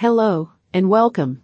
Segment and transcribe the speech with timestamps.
[0.00, 1.42] Hello, and welcome.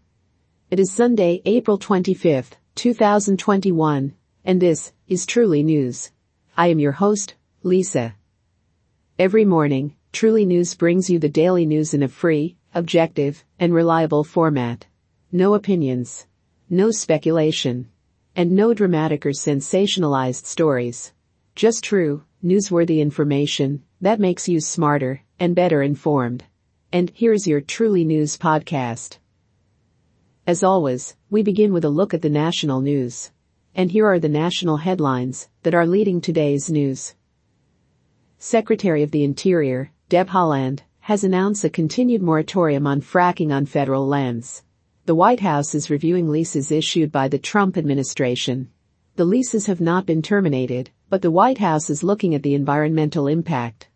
[0.71, 4.15] It is Sunday, April 25th, 2021,
[4.45, 6.13] and this is Truly News.
[6.57, 8.15] I am your host, Lisa.
[9.19, 14.23] Every morning, Truly News brings you the daily news in a free, objective, and reliable
[14.23, 14.87] format.
[15.33, 16.29] No opinions.
[16.71, 17.89] No speculation.
[18.37, 21.13] And no dramatic or sensationalized stories.
[21.57, 26.45] Just true, newsworthy information that makes you smarter and better informed.
[26.95, 29.19] And here's your Truly News podcast.
[30.47, 33.33] As always, we begin with a look at the national news.
[33.75, 37.17] And here are the national headlines that are leading today's news.
[38.39, 44.07] Secretary of the Interior, Deb Haaland, has announced a continued moratorium on fracking on federal
[44.07, 44.63] lands.
[45.07, 48.71] The White House is reviewing leases issued by the Trump administration.
[49.17, 53.27] The leases have not been terminated, but the White House is looking at the environmental
[53.27, 53.89] impact.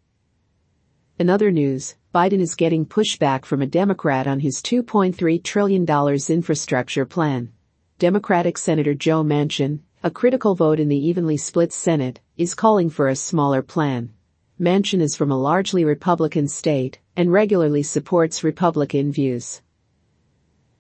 [1.17, 5.87] In other news, Biden is getting pushback from a Democrat on his $2.3 trillion
[6.29, 7.53] infrastructure plan.
[8.01, 13.07] Democratic Senator Joe Manchin, a critical vote in the evenly split Senate, is calling for
[13.07, 14.13] a smaller plan.
[14.59, 19.63] Manchin is from a largely Republican state and regularly supports Republican views.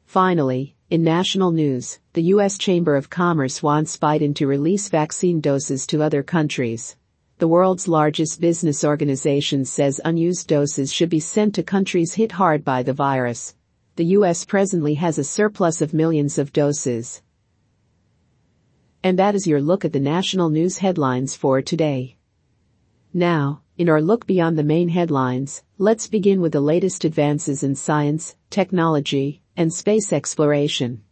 [0.06, 2.58] Finally, in national news, the U.S.
[2.58, 6.96] Chamber of Commerce wants Biden to release vaccine doses to other countries.
[7.38, 12.64] The world's largest business organization says unused doses should be sent to countries hit hard
[12.64, 13.54] by the virus.
[13.94, 14.44] The U.S.
[14.44, 17.22] presently has a surplus of millions of doses.
[19.04, 22.16] And that is your look at the national news headlines for today.
[23.14, 27.76] Now, in our look beyond the main headlines, let's begin with the latest advances in
[27.76, 31.04] science, technology, and space exploration.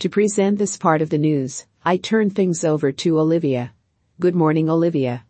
[0.00, 3.72] To present this part of the news, I turn things over to Olivia.
[4.18, 5.26] Good morning, Olivia.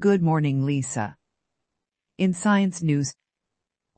[0.00, 1.18] Good morning, Lisa.
[2.16, 3.12] In science news,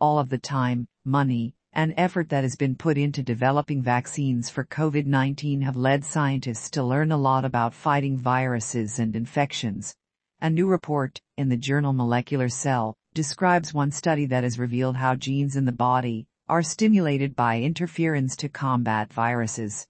[0.00, 4.64] all of the time, money, and effort that has been put into developing vaccines for
[4.64, 9.94] COVID-19 have led scientists to learn a lot about fighting viruses and infections.
[10.40, 15.14] A new report in the journal Molecular Cell describes one study that has revealed how
[15.14, 19.86] genes in the body are stimulated by interferons to combat viruses.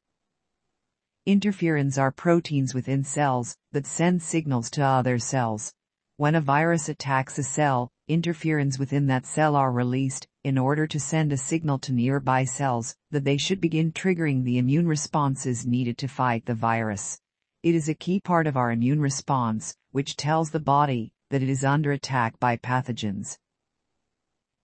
[1.26, 5.72] Interferons are proteins within cells that send signals to other cells.
[6.18, 11.00] When a virus attacks a cell, interferons within that cell are released in order to
[11.00, 15.96] send a signal to nearby cells that they should begin triggering the immune responses needed
[15.96, 17.18] to fight the virus.
[17.62, 21.48] It is a key part of our immune response, which tells the body that it
[21.48, 23.38] is under attack by pathogens.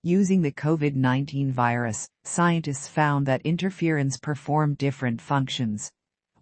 [0.02, 5.90] Using the COVID-19 virus, scientists found that interferons perform different functions.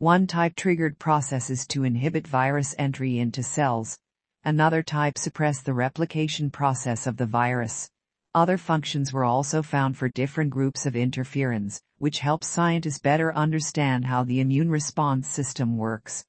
[0.01, 3.99] One type triggered processes to inhibit virus entry into cells.
[4.45, 7.91] Another type suppressed the replication process of the virus.
[8.33, 14.05] Other functions were also found for different groups of interferons, which helps scientists better understand
[14.05, 16.25] how the immune response system works.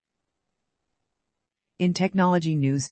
[1.77, 2.89] In technology news,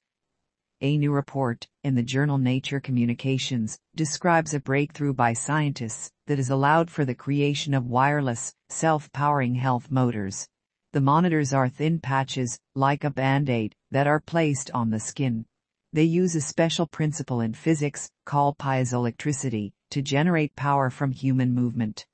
[0.82, 6.52] a new report in the journal Nature Communications describes a breakthrough by scientists that has
[6.52, 10.48] allowed for the creation of wireless, self-powering health motors.
[10.94, 15.46] The monitors are thin patches, like a band-aid, that are placed on the skin.
[15.94, 22.06] They use a special principle in physics, called piezoelectricity, to generate power from human movement.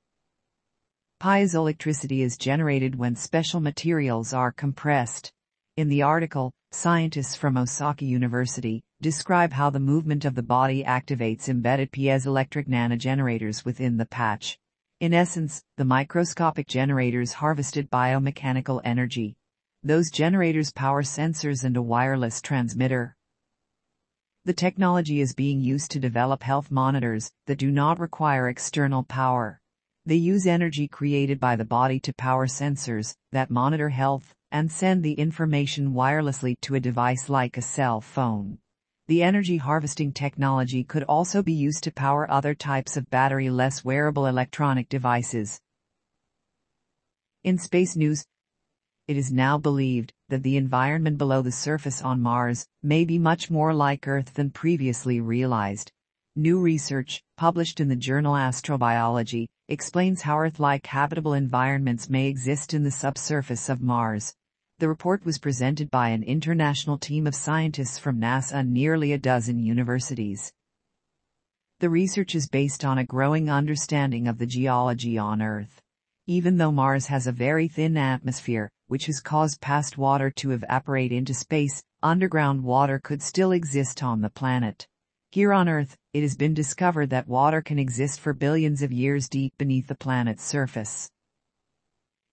[1.22, 5.31] Piezoelectricity is generated when special materials are compressed.
[5.78, 11.47] In the article, Scientists from Osaka University describe how the movement of the body activates
[11.47, 14.57] embedded piezoelectric nanogenerators within the patch.
[15.03, 19.35] In essence, the microscopic generators harvested biomechanical energy.
[19.83, 23.17] Those generators power sensors and a wireless transmitter.
[24.45, 29.59] The technology is being used to develop health monitors that do not require external power.
[30.05, 35.03] They use energy created by the body to power sensors that monitor health and send
[35.03, 38.57] the information wirelessly to a device like a cell phone.
[39.07, 44.27] The energy harvesting technology could also be used to power other types of battery-less wearable
[44.27, 45.59] electronic devices.
[47.44, 48.25] In space news,
[49.09, 53.51] it is now believed that the environment below the surface on Mars may be much
[53.51, 55.91] more like Earth than previously realized.
[56.38, 62.83] New research, published in the journal Astrobiology, explains how Earth-like habitable environments may exist in
[62.83, 64.33] the subsurface of Mars.
[64.79, 69.17] The report was presented by an international team of scientists from NASA and nearly a
[69.17, 70.51] dozen universities.
[71.79, 75.81] The research is based on a growing understanding of the geology on Earth.
[76.25, 81.11] Even though Mars has a very thin atmosphere, which has caused past water to evaporate
[81.11, 84.87] into space, underground water could still exist on the planet.
[85.31, 89.27] Here on Earth, it has been discovered that water can exist for billions of years
[89.29, 91.09] deep beneath the planet's surface.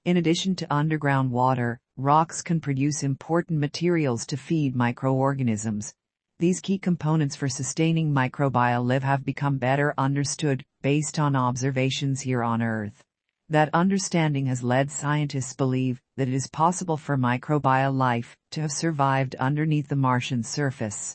[0.06, 5.92] In addition to underground water, rocks can produce important materials to feed microorganisms.
[6.38, 12.42] These key components for sustaining microbial life have become better understood based on observations here
[12.42, 13.04] on Earth.
[13.50, 18.72] That understanding has led scientists believe that it is possible for microbial life to have
[18.72, 21.14] survived underneath the Martian surface.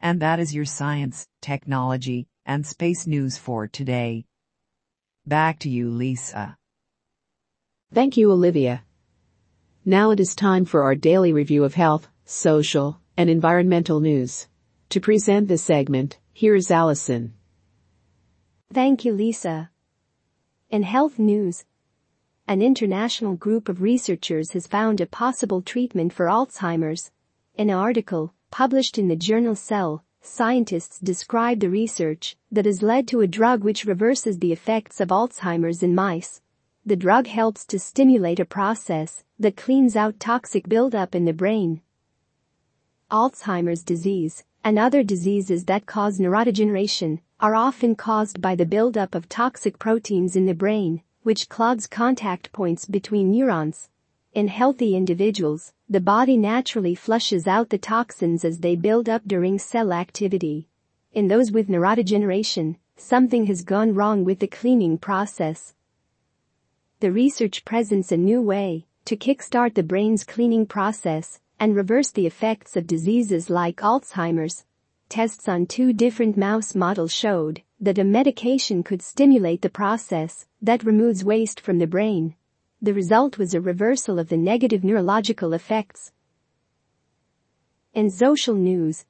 [0.00, 4.26] And that is your science, technology, and space news for today.
[5.24, 6.58] Back to you, Lisa.
[7.92, 8.84] Thank you, Olivia.
[9.84, 14.48] Now it is time for our daily review of health, social, and environmental news.
[14.90, 17.34] To present this segment, here is Allison.
[18.72, 19.70] Thank you, Lisa.
[20.70, 21.64] In health news,
[22.46, 27.10] an international group of researchers has found a possible treatment for Alzheimer's.
[27.56, 33.06] In an article, Published in the journal Cell, scientists describe the research that has led
[33.08, 36.42] to a drug which reverses the effects of Alzheimer's in mice.
[36.86, 41.82] The drug helps to stimulate a process that cleans out toxic buildup in the brain.
[43.10, 49.28] Alzheimer's disease and other diseases that cause neurodegeneration are often caused by the buildup of
[49.28, 53.90] toxic proteins in the brain, which clogs contact points between neurons.
[54.32, 59.58] In healthy individuals, the body naturally flushes out the toxins as they build up during
[59.58, 60.68] cell activity.
[61.12, 65.74] In those with neurodegeneration, something has gone wrong with the cleaning process.
[67.00, 72.26] The research presents a new way to kickstart the brain's cleaning process and reverse the
[72.26, 74.64] effects of diseases like Alzheimer's.
[75.08, 80.84] Tests on two different mouse models showed that a medication could stimulate the process that
[80.84, 82.36] removes waste from the brain
[82.82, 86.12] the result was a reversal of the negative neurological effects.
[87.92, 89.04] In social news,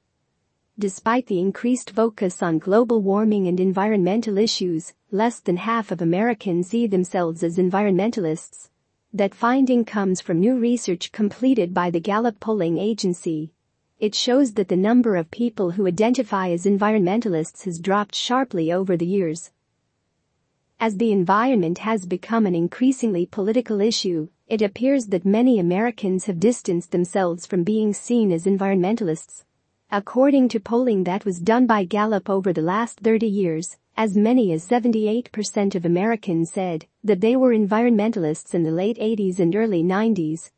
[0.81, 6.69] despite the increased focus on global warming and environmental issues, less than half of Americans
[6.69, 8.69] see themselves as environmentalists.
[9.13, 13.51] That finding comes from new research completed by the Gallup polling agency.
[13.99, 18.97] It shows that the number of people who identify as environmentalists has dropped sharply over
[18.97, 19.51] the years.
[20.79, 26.39] As the environment has become an increasingly political issue, it appears that many Americans have
[26.39, 29.43] distanced themselves from being seen as environmentalists.
[29.93, 34.53] According to polling that was done by Gallup over the last 30 years, as many
[34.53, 39.83] as 78% of Americans said that they were environmentalists in the late 80s and early
[39.83, 40.51] 90s.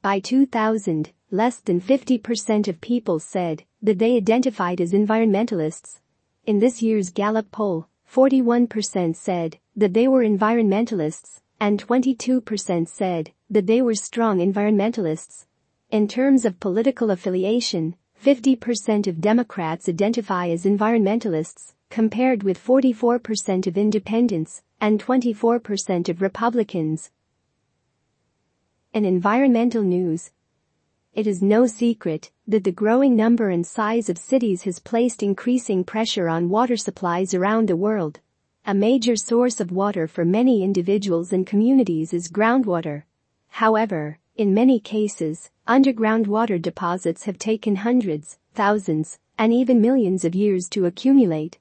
[0.00, 6.00] By 2000, less than 50% of people said that they identified as environmentalists.
[6.46, 13.66] In this year's Gallup poll, 41% said that they were environmentalists, and 22% said that
[13.66, 15.44] they were strong environmentalists.
[15.90, 17.94] In terms of political affiliation,
[18.26, 27.12] 50% of Democrats identify as environmentalists, compared with 44% of independents and 24% of Republicans.
[28.92, 30.32] In environmental news,
[31.14, 35.84] it is no secret that the growing number and size of cities has placed increasing
[35.84, 38.18] pressure on water supplies around the world.
[38.66, 43.04] A major source of water for many individuals and communities is groundwater.
[43.50, 50.34] However, in many cases, underground water deposits have taken hundreds, thousands, and even millions of
[50.34, 51.58] years to accumulate.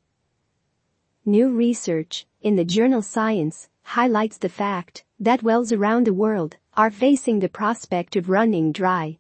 [1.26, 6.92] New research in the journal Science highlights the fact that wells around the world are
[6.92, 9.18] facing the prospect of running dry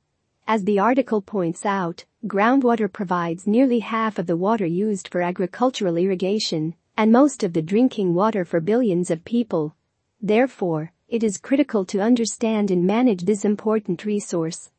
[0.47, 5.97] as the article points out, groundwater provides nearly half of the water used for agricultural
[5.97, 9.75] irrigation and most of the drinking water for billions of people.
[10.21, 14.69] Therefore, it is critical to understand and manage this important resource.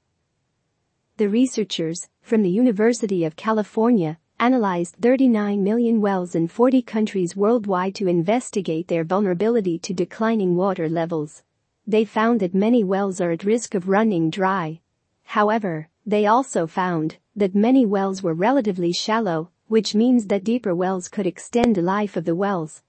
[1.17, 7.95] The researchers from the University of California analyzed 39 million wells in 40 countries worldwide
[7.97, 11.43] to investigate their vulnerability to declining water levels.
[11.87, 14.81] They found that many wells are at risk of running dry
[15.27, 21.09] However, they also found that many wells were relatively shallow, which means that deeper wells
[21.09, 22.83] could extend the life of the wells.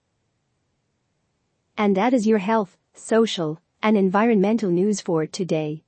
[1.77, 5.83] And that is your health, social, and environmental news for today.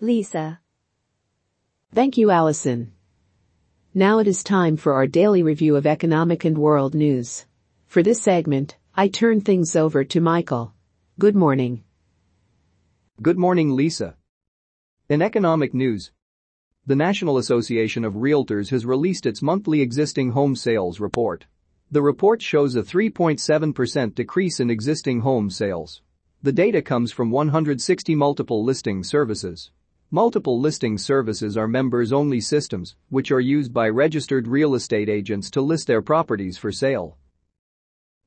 [0.00, 0.60] Lisa.
[1.94, 2.92] Thank you, Allison.
[3.94, 7.46] Now it is time for our daily review of economic and world news.
[7.86, 10.74] For this segment, I turn things over to Michael.
[11.18, 11.84] Good morning.
[13.22, 14.16] Good morning, Lisa.
[15.08, 16.10] In economic news,
[16.86, 21.46] the National Association of Realtors has released its monthly existing home sales report.
[21.90, 26.02] The report shows a 3.7% decrease in existing home sales.
[26.44, 29.70] The data comes from 160 multiple listing services.
[30.10, 35.62] Multiple listing services are members-only systems, which are used by registered real estate agents to
[35.62, 37.16] list their properties for sale.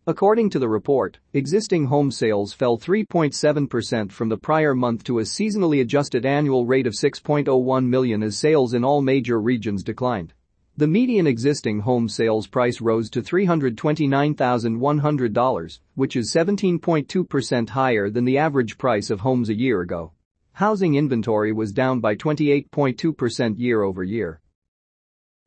[0.07, 5.21] According to the report, existing home sales fell 3.7% from the prior month to a
[5.21, 10.33] seasonally adjusted annual rate of 6.01 million as sales in all major regions declined.
[10.79, 18.37] The median existing home sales price rose to $329,100, which is 17.2% higher than the
[18.37, 20.11] average price of homes a year ago.
[20.51, 24.39] Housing inventory was down by 28.2% year over year.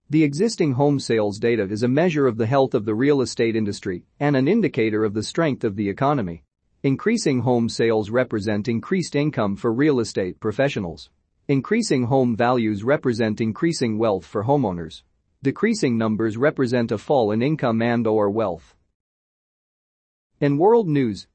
[0.08, 3.54] The existing home sales data is a measure of the health of the real estate
[3.54, 6.42] industry and an indicator of the strength of the economy.
[6.82, 11.08] Increasing home sales represent increased income for real estate professionals.
[11.46, 15.02] Increasing home values represent increasing wealth for homeowners.
[15.42, 18.76] Decreasing numbers represent a fall in income and or wealth.
[20.38, 21.28] In world news,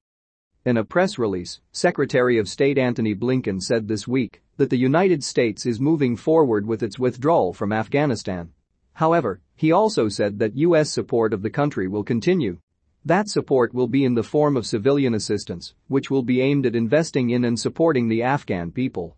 [0.64, 5.24] in a press release, Secretary of State Antony Blinken said this week that the United
[5.24, 8.52] States is moving forward with its withdrawal from Afghanistan.
[8.94, 10.92] However, he also said that U.S.
[10.92, 12.60] support of the country will continue.
[13.06, 16.76] That support will be in the form of civilian assistance, which will be aimed at
[16.76, 19.18] investing in and supporting the Afghan people.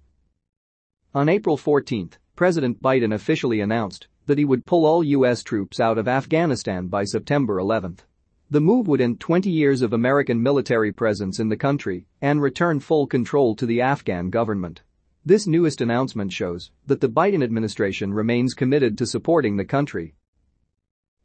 [1.14, 5.44] On April 14, President Biden officially announced that he would pull all U.S.
[5.44, 7.98] troops out of Afghanistan by September 11.
[8.50, 12.80] The move would end 20 years of American military presence in the country and return
[12.80, 14.84] full control to the Afghan government.
[15.26, 20.16] This newest announcement shows that the Biden administration remains committed to supporting the country.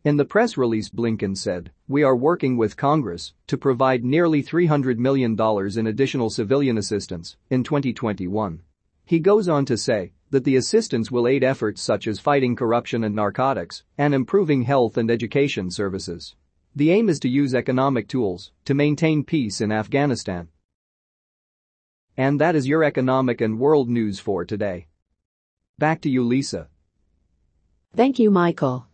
[0.05, 4.99] In the press release Blinken said, we are working with Congress to provide nearly $300
[4.99, 5.37] million
[5.79, 8.63] in additional civilian assistance in 2021.
[9.05, 13.05] He goes on to say that the assistance will aid efforts such as fighting corruption
[13.05, 16.35] and narcotics and improving health and education services.
[16.75, 20.49] The aim is to use economic tools to maintain peace in Afghanistan
[22.17, 24.87] and that is your economic and world news for today.
[25.79, 26.69] Back to you, Lisa.
[27.95, 28.87] Thank you, Michael.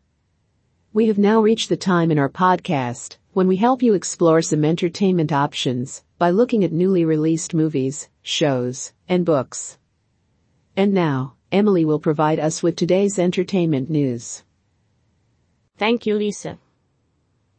[0.92, 4.64] We have now reached the time in our podcast when we help you explore some
[4.64, 9.77] entertainment options by looking at newly released movies, shows, and books.
[10.78, 14.44] And now, Emily will provide us with today's entertainment news.
[15.76, 16.60] Thank you, Lisa.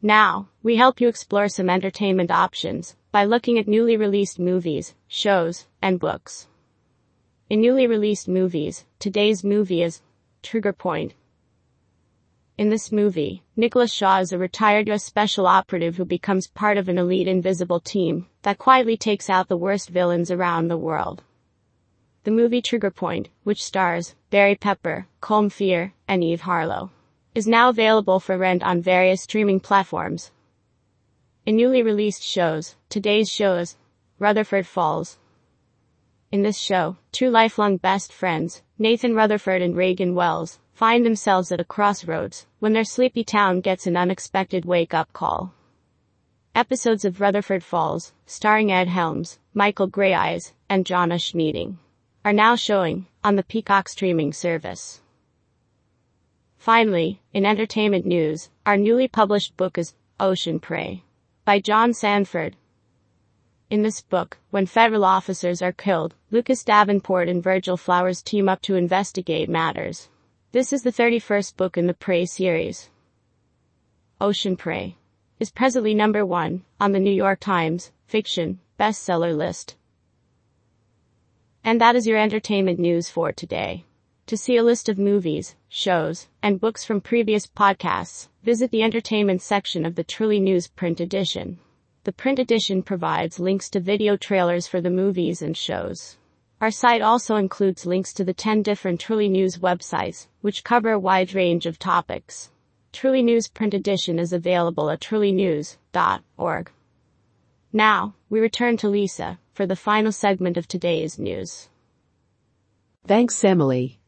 [0.00, 5.66] Now, we help you explore some entertainment options by looking at newly released movies, shows,
[5.82, 6.48] and books.
[7.50, 10.00] In newly released movies, today's movie is
[10.42, 11.12] Trigger Point.
[12.56, 15.04] In this movie, Nicholas Shaw is a retired U.S.
[15.04, 19.58] special operative who becomes part of an elite invisible team that quietly takes out the
[19.58, 21.22] worst villains around the world.
[22.24, 26.90] The movie Trigger Point, which stars Barry Pepper, Colm Feore, and Eve Harlow,
[27.34, 30.30] is now available for rent on various streaming platforms,
[31.46, 33.78] in newly released shows, today's show is
[34.18, 35.18] Rutherford Falls.
[36.30, 41.60] In this show, two lifelong best friends, Nathan Rutherford and Reagan Wells, find themselves at
[41.60, 45.54] a crossroads when their sleepy town gets an unexpected wake-up call.
[46.54, 51.78] Episodes of Rutherford Falls, starring Ed Helms, Michael Greyeyes, and Jonna Schmieding,
[52.22, 55.00] are now showing on the Peacock streaming service.
[56.58, 61.02] Finally, in entertainment news, our newly published book is Ocean Prey
[61.46, 62.56] by John Sandford.
[63.70, 68.60] In this book, when federal officers are killed, Lucas Davenport and Virgil Flowers team up
[68.62, 70.10] to investigate matters.
[70.52, 72.90] This is the 31st book in the Prey series.
[74.20, 74.96] Ocean Prey
[75.38, 79.76] is presently number one on the New York Times fiction bestseller list.
[81.62, 83.84] And that is your entertainment news for today.
[84.26, 89.42] To see a list of movies, shows, and books from previous podcasts, visit the entertainment
[89.42, 91.58] section of the Truly News print edition.
[92.04, 96.16] The print edition provides links to video trailers for the movies and shows.
[96.60, 100.98] Our site also includes links to the 10 different Truly News websites, which cover a
[100.98, 102.50] wide range of topics.
[102.92, 106.70] Truly News print edition is available at trulynews.org.
[107.72, 111.68] Now, we return to Lisa for the final segment of today's news.
[113.06, 114.00] Thanks, Emily.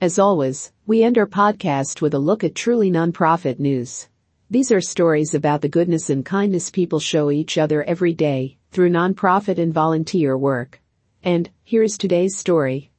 [0.00, 4.08] As always, we end our podcast with a look at truly nonprofit news.
[4.48, 8.88] These are stories about the goodness and kindness people show each other every day through
[8.88, 10.80] nonprofit and volunteer work.
[11.22, 12.90] And here's today's story.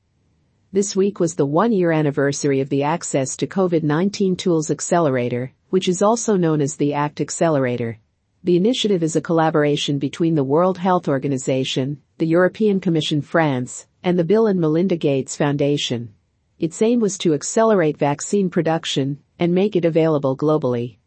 [0.71, 5.89] This week was the one year anniversary of the Access to COVID-19 Tools Accelerator, which
[5.89, 7.97] is also known as the ACT Accelerator.
[8.45, 14.19] The initiative is a collaboration between the World Health Organization, the European Commission France, and
[14.19, 16.13] the Bill and Melinda Gates Foundation.
[16.59, 20.97] Its aim was to accelerate vaccine production and make it available globally.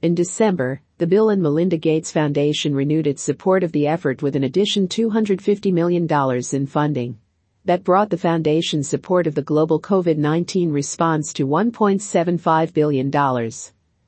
[0.00, 4.34] In December, the Bill and Melinda Gates Foundation renewed its support of the effort with
[4.34, 6.08] an addition $250 million
[6.54, 7.18] in funding.
[7.66, 13.10] that brought the foundation's support of the global COVID-19 response to $1.75 billion.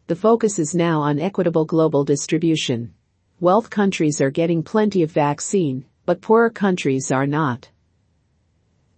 [0.08, 2.94] The focus is now on equitable global distribution.
[3.40, 7.70] Wealth countries are getting plenty of vaccine, but poorer countries are not.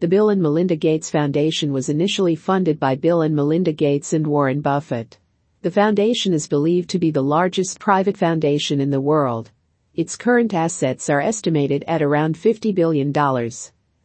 [0.01, 4.27] The Bill and Melinda Gates Foundation was initially funded by Bill and Melinda Gates and
[4.27, 5.19] Warren Buffett.
[5.63, 9.51] The foundation is believed to be the largest private foundation in the world.
[9.95, 13.13] Its current assets are estimated at around $50 billion.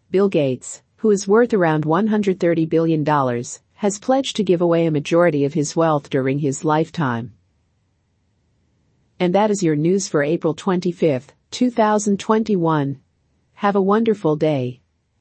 [0.09, 3.03] Bill Gates, who is worth around $130 billion,
[3.83, 7.33] has pledged to give away a majority of his wealth during his lifetime.
[9.19, 13.01] And that is your news for April 25, 2021.
[13.55, 14.82] Have a wonderful day.